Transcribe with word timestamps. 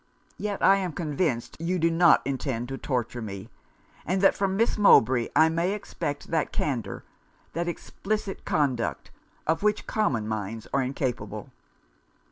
Yet 0.39 0.63
I 0.63 0.77
am 0.77 0.93
convinced 0.93 1.57
you 1.61 1.77
do 1.77 1.91
not 1.91 2.23
intend 2.25 2.69
to 2.69 2.77
torture 2.79 3.21
me; 3.21 3.49
and 4.03 4.19
that 4.21 4.33
from 4.33 4.57
Miss 4.57 4.75
Mowbray 4.75 5.29
I 5.35 5.47
may 5.47 5.73
expect 5.73 6.31
that 6.31 6.51
candour, 6.51 7.03
that 7.53 7.67
explicit 7.67 8.43
conduct, 8.43 9.11
of 9.45 9.61
which 9.61 9.85
common 9.85 10.27
minds 10.27 10.65
are 10.73 10.81
incapable. 10.81 11.51